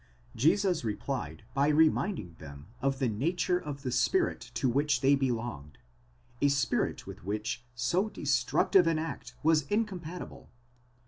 Jesus 0.35 0.83
replied 0.83 1.43
by 1.53 1.67
reminding 1.67 2.33
them 2.39 2.65
of 2.81 2.97
the 2.97 3.07
nature 3.07 3.59
of 3.59 3.83
the 3.83 3.91
spirit 3.91 4.39
to 4.55 4.67
which 4.67 5.01
they 5.01 5.13
belonged, 5.13 5.77
a 6.41 6.47
spirit 6.47 7.05
with 7.05 7.23
which 7.23 7.63
so 7.75 8.09
destructive 8.09 8.87
an 8.87 8.97
act 8.97 9.35
was 9.43 9.63
incompat 9.67 10.27
ible. 10.27 10.47